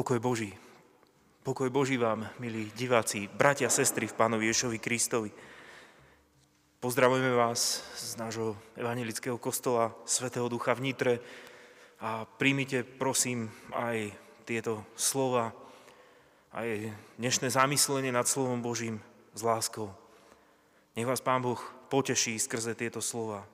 [0.00, 0.48] Pokoj Boží.
[1.44, 5.28] Pokoj Boží vám, milí diváci, bratia sestry v Pánovi Ješovi Kristovi.
[6.80, 11.20] Pozdravujeme vás z nášho evangelického kostola Svetého Ducha v Nitre
[12.00, 14.16] a príjmite, prosím, aj
[14.48, 15.52] tieto slova,
[16.56, 19.04] aj dnešné zamyslenie nad slovom Božím
[19.36, 19.92] s láskou.
[20.96, 21.60] Nech vás Pán Boh
[21.92, 23.44] poteší skrze tieto slova.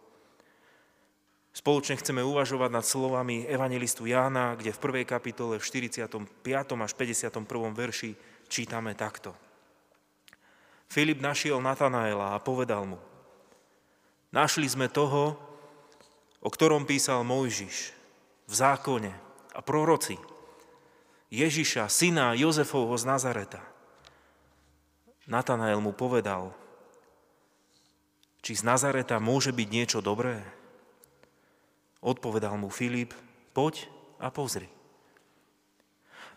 [1.56, 6.12] Spoločne chceme uvažovať nad slovami evangelistu Jána, kde v prvej kapitole v 45.
[6.84, 7.32] až 51.
[7.72, 8.12] verši
[8.52, 9.32] čítame takto.
[10.84, 13.00] Filip našiel Natanaela a povedal mu,
[14.36, 15.32] našli sme toho,
[16.44, 17.96] o ktorom písal Mojžiš
[18.44, 19.12] v zákone
[19.56, 20.20] a proroci,
[21.32, 23.64] Ježiša, syna Jozefovho z Nazareta.
[25.24, 26.52] Natanael mu povedal,
[28.44, 30.55] či z Nazareta môže byť niečo dobré?
[32.06, 33.10] Odpovedal mu Filip,
[33.50, 33.90] poď
[34.22, 34.70] a pozri.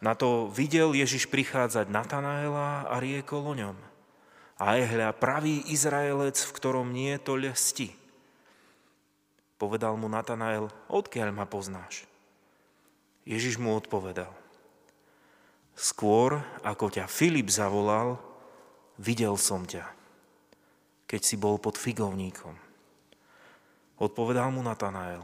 [0.01, 3.77] Na to videl Ježiš prichádzať Natanaela a riekol o ňom.
[4.57, 7.89] A ehľa pravý Izraelec, v ktorom nie je to lesti.
[9.61, 12.09] Povedal mu Natanael, odkiaľ ma poznáš?
[13.27, 14.31] Ježiš mu odpovedal,
[15.77, 18.17] skôr ako ťa Filip zavolal,
[18.97, 19.85] videl som ťa,
[21.05, 22.57] keď si bol pod figovníkom.
[23.99, 25.21] Odpovedal mu Natanael,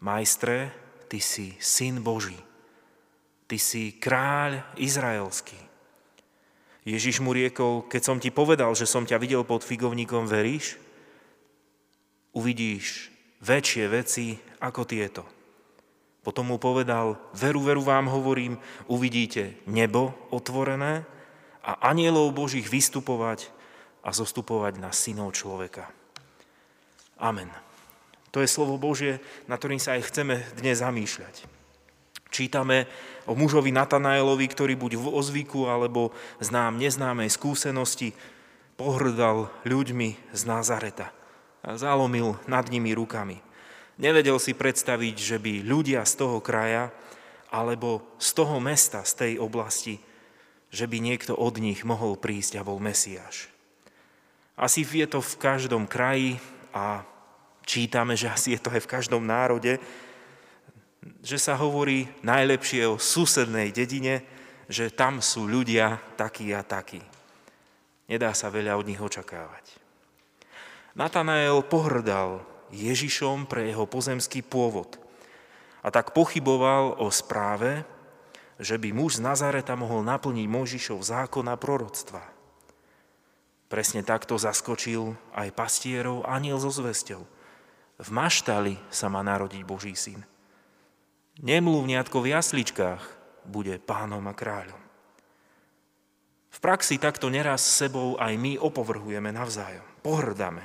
[0.00, 0.72] Majstre,
[1.12, 2.36] ty si syn Boží,
[3.44, 5.58] ty si kráľ izraelský.
[6.88, 10.80] Ježiš mu riekol, keď som ti povedal, že som ťa videl pod figovníkom, veríš?
[12.32, 13.12] Uvidíš
[13.44, 15.22] väčšie veci ako tieto.
[16.20, 21.04] Potom mu povedal, veru, veru vám hovorím, uvidíte nebo otvorené
[21.64, 23.48] a anielov Božích vystupovať
[24.04, 25.88] a zostupovať na synov človeka.
[27.20, 27.52] Amen.
[28.30, 29.18] To je slovo Božie,
[29.50, 31.50] na ktorým sa aj chceme dnes zamýšľať.
[32.30, 32.86] Čítame
[33.26, 38.14] o mužovi Natanaelovi, ktorý buď v ozvyku alebo znám neznámej skúsenosti
[38.78, 41.10] pohrdal ľuďmi z Nazareta
[41.60, 43.42] a zalomil nad nimi rukami.
[44.00, 46.88] Nevedel si predstaviť, že by ľudia z toho kraja
[47.50, 49.98] alebo z toho mesta, z tej oblasti,
[50.70, 53.50] že by niekto od nich mohol prísť a bol Mesiáš.
[54.54, 56.38] Asi je to v každom kraji
[56.70, 57.02] a
[57.64, 59.78] čítame, že asi je to aj v každom národe,
[61.20, 64.24] že sa hovorí najlepšie o susednej dedine,
[64.68, 67.00] že tam sú ľudia takí a takí.
[68.10, 69.80] Nedá sa veľa od nich očakávať.
[70.98, 72.42] Natanael pohrdal
[72.74, 74.98] Ježišom pre jeho pozemský pôvod
[75.80, 77.86] a tak pochyboval o správe,
[78.60, 82.20] že by muž z Nazareta mohol naplniť Mojžišov zákon a proroctva.
[83.70, 87.24] Presne takto zaskočil aj pastierov aniel so zvesťou–
[88.00, 90.24] v maštali sa má narodiť Boží syn.
[91.40, 93.02] Nemluvňatko v jasličkách
[93.48, 94.80] bude pánom a kráľom.
[96.50, 100.64] V praxi takto neraz sebou aj my opovrhujeme navzájom, pohrdáme.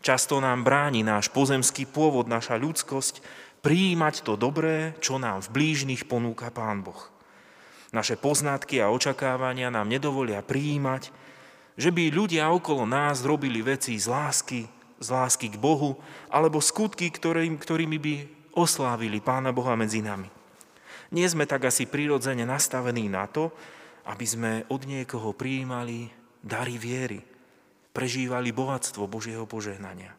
[0.00, 3.20] Často nám bráni náš pozemský pôvod, naša ľudskosť,
[3.60, 7.12] prijímať to dobré, čo nám v blížnych ponúka Pán Boh.
[7.92, 11.12] Naše poznatky a očakávania nám nedovolia prijímať,
[11.76, 15.96] že by ľudia okolo nás robili veci z lásky, z lásky k Bohu,
[16.28, 18.14] alebo skutky, ktorým, ktorými by
[18.52, 20.28] oslávili Pána Boha medzi nami.
[21.10, 23.50] Nie sme tak asi prirodzene nastavení na to,
[24.06, 27.20] aby sme od niekoho prijímali dary viery,
[27.90, 30.14] prežívali bohatstvo Božieho požehnania.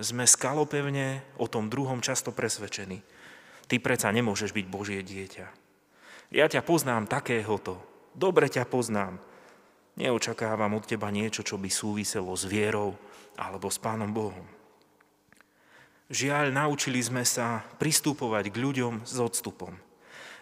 [0.00, 3.04] Sme skalopevne o tom druhom často presvedčení.
[3.68, 5.46] Ty predsa nemôžeš byť Božie dieťa.
[6.32, 7.76] Ja ťa poznám takéhoto.
[8.16, 9.20] Dobre ťa poznám.
[10.00, 12.96] Neočakávam od teba niečo, čo by súviselo s vierou,
[13.36, 14.44] alebo s Pánom Bohom.
[16.12, 19.72] Žiaľ, naučili sme sa pristupovať k ľuďom s odstupom.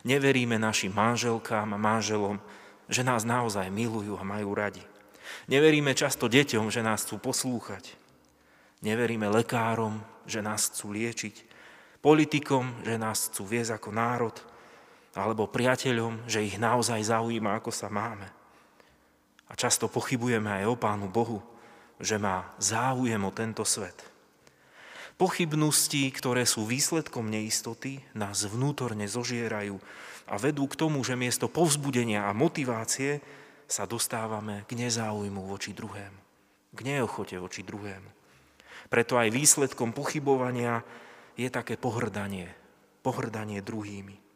[0.03, 2.43] Neveríme našim manželkám a manželom,
[2.91, 4.83] že nás naozaj milujú a majú radi.
[5.47, 7.95] Neveríme často deťom, že nás chcú poslúchať.
[8.83, 11.47] Neveríme lekárom, že nás chcú liečiť.
[12.01, 14.35] Politikom, že nás chcú viesť ako národ.
[15.15, 18.27] Alebo priateľom, že ich naozaj zaujíma, ako sa máme.
[19.51, 21.43] A často pochybujeme aj o Pánu Bohu,
[22.01, 23.95] že má záujem o tento svet.
[25.21, 29.77] Pochybnosti, ktoré sú výsledkom neistoty, nás vnútorne zožierajú
[30.25, 33.21] a vedú k tomu, že miesto povzbudenia a motivácie
[33.69, 36.21] sa dostávame k nezáujmu voči druhému,
[36.73, 38.11] k neochote voči druhému.
[38.89, 40.81] Preto aj výsledkom pochybovania
[41.37, 42.49] je také pohrdanie,
[43.05, 44.30] pohrdanie druhými.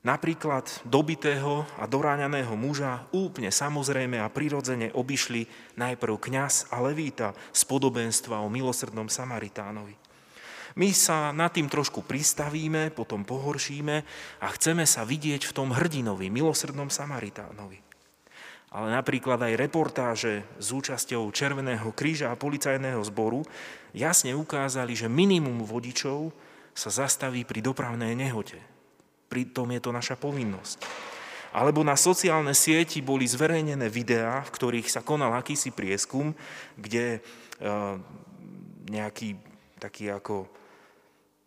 [0.00, 5.44] Napríklad dobitého a doráňaného muža úplne samozrejme a prirodzene obišli
[5.76, 9.92] najprv kňaz a levíta z podobenstva o milosrdnom Samaritánovi.
[10.80, 13.96] My sa nad tým trošku pristavíme, potom pohoršíme
[14.40, 17.84] a chceme sa vidieť v tom hrdinovi, milosrdnom Samaritánovi.
[18.72, 23.44] Ale napríklad aj reportáže s účasťou Červeného kríža a policajného zboru
[23.92, 26.32] jasne ukázali, že minimum vodičov
[26.72, 28.69] sa zastaví pri dopravnej nehote.
[29.30, 30.82] Pritom je to naša povinnosť.
[31.54, 36.34] Alebo na sociálne sieti boli zverejnené videá, v ktorých sa konal akýsi prieskum,
[36.78, 37.20] kde e,
[38.90, 39.38] nejakí
[39.78, 40.46] takí ako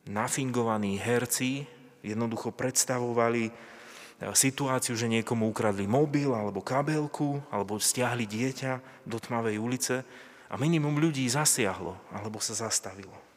[0.08, 1.64] nafingovaní herci
[2.04, 3.52] jednoducho predstavovali e,
[4.36, 10.04] situáciu, že niekomu ukradli mobil alebo kabelku alebo stiahli dieťa do tmavej ulice
[10.52, 13.33] a minimum ľudí zasiahlo alebo sa zastavilo.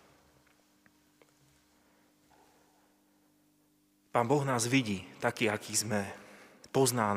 [4.17, 6.01] Pán Boh nás vidí taký, aký sme
[6.73, 7.13] pozná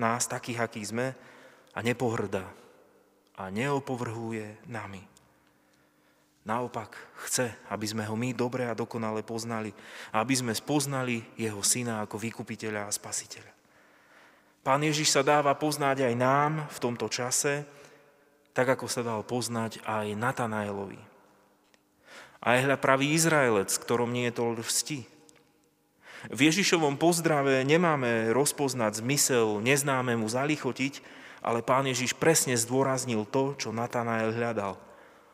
[0.00, 1.12] nás takých, akí sme
[1.76, 2.48] a nepohrdá
[3.36, 5.04] a neopovrhuje nami.
[6.48, 6.96] Naopak
[7.28, 9.76] chce, aby sme ho my dobre a dokonale poznali
[10.16, 13.52] a aby sme spoznali jeho syna ako vykupiteľa a spasiteľa.
[14.64, 17.68] Pán Ježiš sa dáva poznať aj nám v tomto čase,
[18.56, 21.04] tak ako sa dal poznať aj Natanaelovi.
[22.40, 25.09] A hľa pravý Izraelec, ktorom nie je to vsti,
[26.28, 31.00] v Ježišovom pozdrave nemáme rozpoznať zmysel neznámemu zalichotiť,
[31.40, 34.76] ale pán Ježiš presne zdôraznil to, čo Natanael hľadal.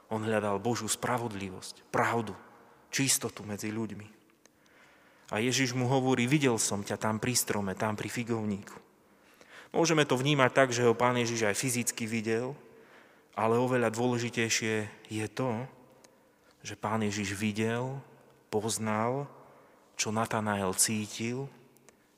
[0.07, 2.39] On hľadal Božú spravodlivosť, pravdu,
[2.95, 4.07] čistotu medzi ľuďmi.
[5.35, 8.79] A Ježiš mu hovorí, videl som ťa tam pri strome, tam pri figovníku.
[9.75, 12.55] Môžeme to vnímať tak, že ho pán Ježiš aj fyzicky videl,
[13.35, 14.75] ale oveľa dôležitejšie
[15.11, 15.67] je to,
[16.63, 17.99] že pán Ježiš videl,
[18.47, 19.27] poznal
[19.97, 21.49] čo Natanael cítil,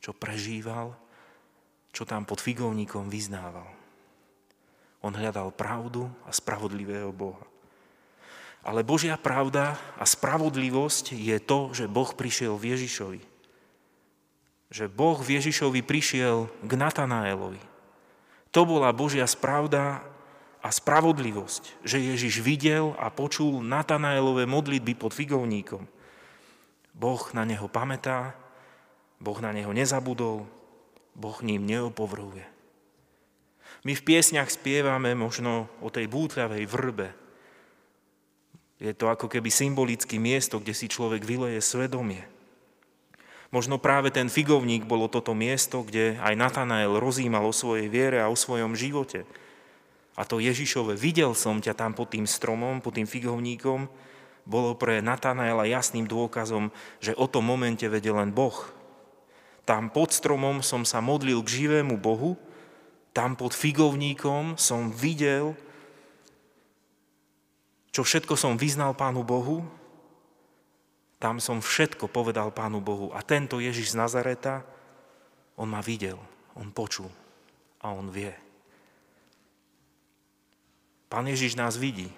[0.03, 0.93] čo prežíval,
[1.95, 3.71] čo tam pod figovníkom vyznával.
[4.99, 7.47] On hľadal pravdu a spravodlivého Boha.
[8.67, 13.23] Ale Božia pravda a spravodlivosť je to, že Boh prišiel v Ježišovi.
[14.69, 17.63] Že Boh v Ježišovi prišiel k Natanaelovi.
[18.51, 20.03] To bola Božia spravda
[20.59, 25.87] a spravodlivosť, že Ježiš videl a počul Natanaelové modlitby pod figovníkom–
[26.94, 28.37] Boh na neho pamätá,
[29.19, 30.46] Boh na neho nezabudol,
[31.19, 32.46] Boh ním neopovrhuje.
[33.87, 37.08] My v piesňach spievame možno o tej bútľavej vrbe.
[38.79, 42.23] Je to ako keby symbolické miesto, kde si človek vyleje svedomie.
[43.49, 48.29] Možno práve ten figovník bolo toto miesto, kde aj Natanael rozímal o svojej viere a
[48.29, 49.25] o svojom živote.
[50.19, 53.88] A to Ježišove, videl som ťa tam pod tým stromom, pod tým figovníkom,
[54.49, 56.73] bolo pre Natanaela jasným dôkazom,
[57.05, 58.56] že o tom momente vedel len Boh.
[59.69, 62.41] Tam pod stromom som sa modlil k živému Bohu,
[63.12, 65.53] tam pod figovníkom som videl,
[67.93, 69.61] čo všetko som vyznal Pánu Bohu,
[71.21, 73.12] tam som všetko povedal Pánu Bohu.
[73.12, 74.65] A tento Ježiš z Nazareta,
[75.61, 76.17] on ma videl,
[76.56, 77.12] on počul
[77.85, 78.33] a on vie.
[81.12, 82.09] Pán Ježiš nás vidí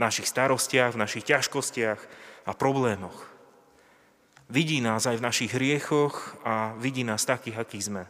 [0.00, 2.00] našich starostiach, v našich ťažkostiach
[2.48, 3.28] a problémoch.
[4.50, 8.04] Vidí nás aj v našich hriechoch a vidí nás takých, akí sme.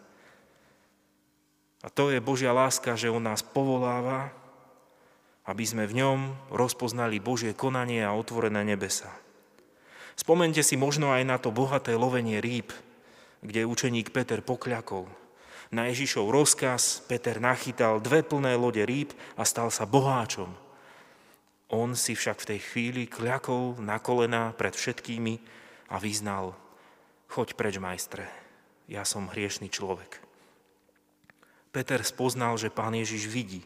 [1.85, 4.33] A to je Božia láska, že On nás povoláva,
[5.45, 6.19] aby sme v ňom
[6.53, 9.11] rozpoznali Božie konanie a otvorené nebesa.
[10.17, 12.73] Spomente si možno aj na to bohaté lovenie rýb,
[13.41, 15.09] kde učeník Peter pokľakol.
[15.73, 20.70] Na Ježišov rozkaz Peter nachytal dve plné lode rýb a stal sa boháčom.
[21.71, 25.39] On si však v tej chvíli kľakol na kolena pred všetkými
[25.91, 26.59] a vyznal,
[27.31, 28.27] choď preč, majstre,
[28.91, 30.19] ja som hriešný človek.
[31.71, 33.63] Peter spoznal, že pán Ježiš vidí.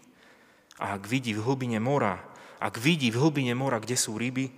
[0.76, 2.20] A ak vidí v hlbine mora,
[2.61, 4.52] ak vidí v hlbine mora, kde sú ryby,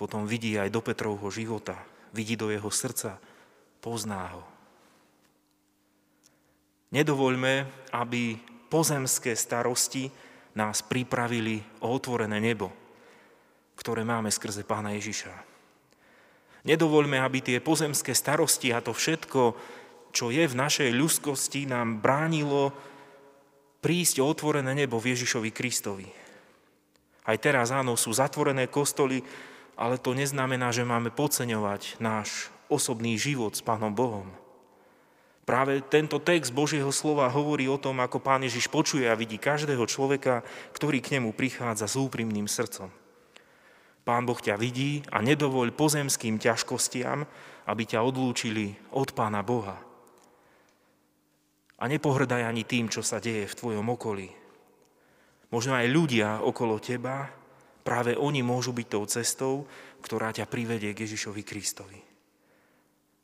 [0.00, 1.76] potom vidí aj do Petrovho života,
[2.16, 3.20] vidí do jeho srdca,
[3.84, 4.44] pozná ho.
[6.96, 8.40] Nedovoľme, aby
[8.72, 10.08] pozemské starosti
[10.54, 12.70] nás pripravili o otvorené nebo,
[13.78, 15.32] ktoré máme skrze Pána Ježiša.
[16.66, 19.56] Nedovoľme, aby tie pozemské starosti a to všetko,
[20.12, 22.74] čo je v našej ľudskosti, nám bránilo
[23.80, 26.08] prísť o otvorené nebo v Ježišovi Kristovi.
[27.24, 29.24] Aj teraz áno, sú zatvorené kostoly,
[29.80, 34.28] ale to neznamená, že máme podceňovať náš osobný život s Pánom Bohom.
[35.48, 39.82] Práve tento text Božieho slova hovorí o tom, ako Pán Ježiš počuje a vidí každého
[39.88, 42.92] človeka, ktorý k nemu prichádza s úprimným srdcom.
[44.04, 47.24] Pán Boh ťa vidí a nedovoľ pozemským ťažkostiam,
[47.68, 49.76] aby ťa odlúčili od Pána Boha.
[51.80, 54.28] A nepohrdaj ani tým, čo sa deje v tvojom okolí.
[55.50, 57.26] Možno aj ľudia okolo teba,
[57.82, 59.54] práve oni môžu byť tou cestou,
[60.04, 62.00] ktorá ťa privedie k Ježišovi Kristovi.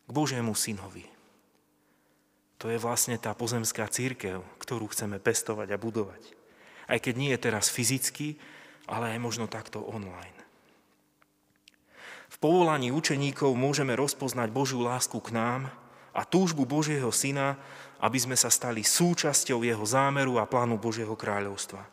[0.07, 1.16] K Božiemu synovi.
[2.57, 6.23] To je vlastne tá pozemská církev, ktorú chceme pestovať a budovať.
[6.89, 8.41] Aj keď nie je teraz fyzicky,
[8.89, 10.33] ale aj možno takto online.
[12.33, 15.69] V povolaní učeníkov môžeme rozpoznať Božiu lásku k nám
[16.17, 17.61] a túžbu Božieho Syna,
[18.01, 21.85] aby sme sa stali súčasťou Jeho zámeru a plánu Božieho kráľovstva.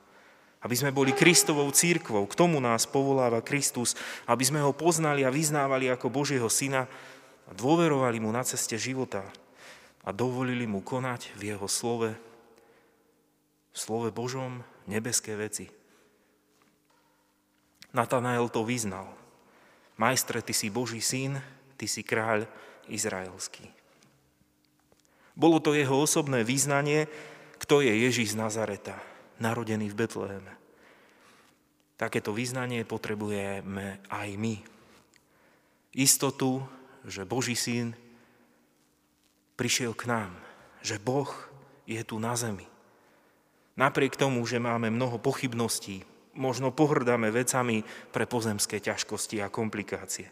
[0.64, 5.34] Aby sme boli Kristovou církvou, k tomu nás povoláva Kristus, aby sme ho poznali a
[5.34, 6.88] vyznávali ako Božieho Syna
[7.44, 9.28] a dôverovali mu na ceste života
[10.04, 12.12] a dovolili mu konať v jeho slove,
[13.74, 15.72] v slove Božom nebeské veci.
[17.96, 19.16] Natanael to vyznal.
[19.96, 21.40] Majstre, ty si Boží syn,
[21.78, 22.50] ty si kráľ
[22.90, 23.70] izraelský.
[25.34, 27.10] Bolo to jeho osobné význanie,
[27.58, 28.98] kto je Ježíš z Nazareta,
[29.40, 30.54] narodený v Betleheme.
[31.96, 34.56] Takéto význanie potrebujeme aj my.
[35.94, 36.66] Istotu,
[37.06, 37.94] že Boží syn
[39.64, 40.36] prišiel k nám,
[40.84, 41.32] že Boh
[41.88, 42.68] je tu na zemi.
[43.80, 46.04] Napriek tomu, že máme mnoho pochybností,
[46.36, 50.28] možno pohrdáme vecami pre pozemské ťažkosti a komplikácie.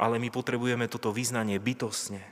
[0.00, 2.24] Ale my potrebujeme toto význanie bytosne,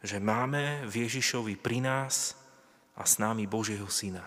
[0.00, 2.32] že máme v Ježišovi pri nás
[2.96, 4.24] a s nami Božieho Syna.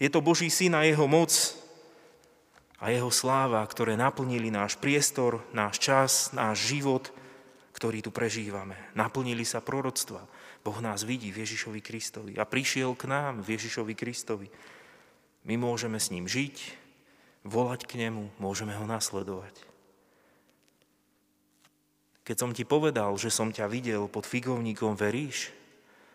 [0.00, 1.28] Je to Boží Syn a Jeho moc
[2.80, 7.12] a Jeho sláva, ktoré naplnili náš priestor, náš čas, náš život,
[7.72, 8.74] ktorý tu prežívame.
[8.96, 10.24] Naplnili sa proroctva.
[10.64, 14.48] Boh nás vidí v Ježišovi Kristovi a prišiel k nám v Ježišovi Kristovi.
[15.46, 16.74] My môžeme s ním žiť,
[17.46, 19.54] volať k nemu, môžeme ho nasledovať.
[22.28, 25.48] Keď som ti povedal, že som ťa videl pod figovníkom, veríš?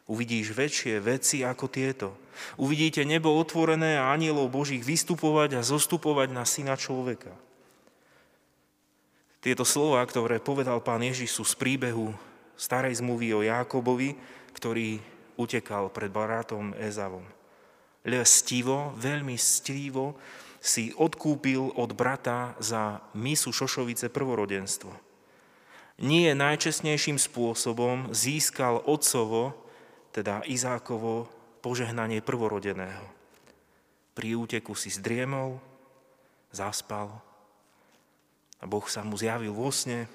[0.06, 2.14] Uvidíš väčšie veci ako tieto.
[2.60, 7.34] Uvidíte nebo otvorené a anielov Božích vystupovať a zostupovať na syna človeka.
[9.44, 12.16] Tieto slova, ktoré povedal pán Ježiš, sú z príbehu
[12.56, 14.16] starej zmluvy o Jákobovi,
[14.56, 15.04] ktorý
[15.36, 17.28] utekal pred barátom Ezavom
[18.04, 20.20] lestivo, veľmi stivo
[20.64, 24.92] si odkúpil od brata za misu šošovice prvorodenstvo.
[26.04, 29.56] Nie najčestnejším spôsobom získal otcovo,
[30.16, 31.28] teda Izákovo,
[31.64, 33.08] požehnanie prvorodeného.
[34.14, 35.60] Pri úteku si zdriemol,
[36.54, 37.24] zaspal
[38.64, 40.08] a Boh sa mu zjavil vo sne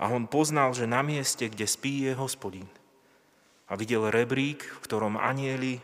[0.00, 2.64] a on poznal, že na mieste, kde spí, je hospodin.
[3.68, 5.76] A videl rebrík, v ktorom anieli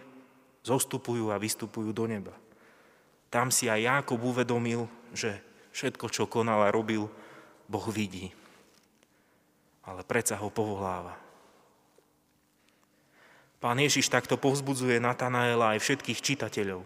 [0.64, 2.32] zostupujú a vystupujú do neba.
[3.28, 5.36] Tam si aj Jákob uvedomil, že
[5.76, 7.12] všetko, čo konal a robil,
[7.68, 8.32] Boh vidí.
[9.84, 11.12] Ale predsa ho povoláva.
[13.60, 16.82] Pán Ježiš takto povzbudzuje Natanaela aj všetkých čitateľov.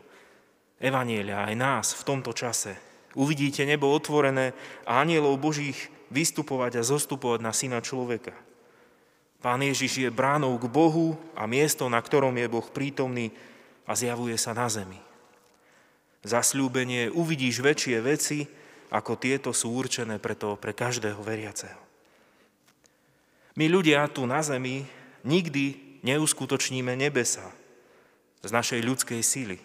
[0.82, 2.89] Evanielia, aj nás v tomto čase.
[3.14, 4.54] Uvidíte nebo otvorené
[4.86, 8.34] a anielov Božích vystupovať a zostupovať na syna človeka.
[9.40, 13.32] Pán Ježiš je bránou k Bohu a miesto, na ktorom je Boh prítomný,
[13.90, 15.02] a zjavuje sa na zemi.
[16.22, 18.46] Zasľúbenie uvidíš väčšie veci,
[18.94, 21.80] ako tieto sú určené preto pre každého veriaceho.
[23.58, 24.86] My ľudia tu na zemi
[25.26, 27.50] nikdy neuskutočníme nebesa
[28.46, 29.58] z našej ľudskej síly.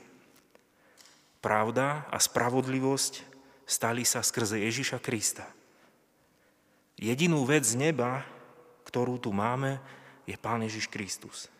[1.44, 3.35] Pravda a spravodlivosť
[3.66, 5.50] stali sa skrze Ježiša Krista.
[6.96, 8.24] Jedinú vec z neba,
[8.88, 9.82] ktorú tu máme,
[10.24, 11.52] je Pán Ježiš Kristus.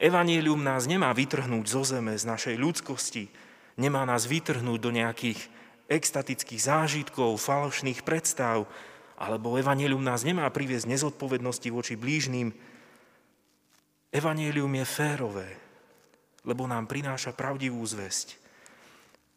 [0.00, 3.28] Evangelium nás nemá vytrhnúť zo zeme, z našej ľudskosti,
[3.76, 5.40] nemá nás vytrhnúť do nejakých
[5.86, 8.66] extatických zážitkov, falošných predstav,
[9.16, 12.52] alebo Evangelium nás nemá priviesť nezodpovednosti voči blížným.
[14.12, 15.48] Evangelium je férové,
[16.44, 18.45] lebo nám prináša pravdivú zväzť.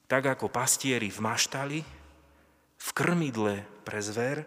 [0.10, 1.80] Tak ako pastieri v maštali,
[2.80, 4.44] v krmidle pre zver,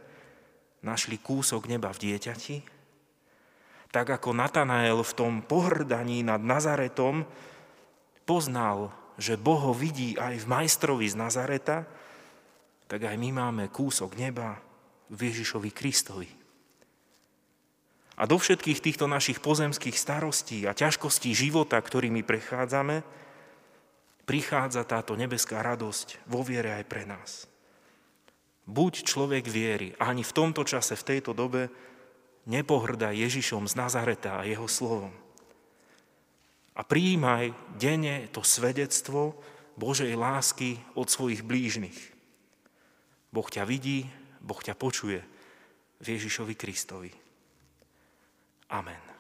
[0.83, 2.57] našli kúsok neba v dieťati,
[3.95, 7.23] tak ako Natanael v tom pohrdaní nad Nazaretom
[8.27, 8.91] poznal,
[9.21, 11.85] že Boh ho vidí aj v majstrovi z Nazareta,
[12.89, 14.59] tak aj my máme kúsok neba
[15.13, 16.31] v Ježišovi Kristovi.
[18.17, 23.05] A do všetkých týchto našich pozemských starostí a ťažkostí života, ktorými prechádzame,
[24.33, 27.45] prichádza táto nebeská radosť vo viere aj pre nás.
[28.65, 31.69] Buď človek viery, ani v tomto čase, v tejto dobe,
[32.49, 35.13] nepohrdaj Ježišom z Nazareta a jeho slovom.
[36.73, 39.37] A prijímaj denne to svedectvo
[39.77, 42.01] Božej lásky od svojich blížnych.
[43.29, 44.09] Boh ťa vidí,
[44.41, 45.21] Boh ťa počuje
[46.01, 47.13] v Ježišovi Kristovi.
[48.73, 49.12] Amen.